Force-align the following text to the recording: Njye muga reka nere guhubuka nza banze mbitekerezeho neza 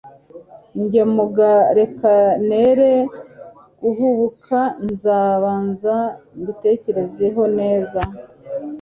Njye 0.81 1.01
muga 1.15 1.51
reka 1.79 2.11
nere 2.47 2.91
guhubuka 3.81 4.59
nza 4.89 5.17
banze 5.41 5.95
mbitekerezeho 6.39 7.41
neza 7.59 8.01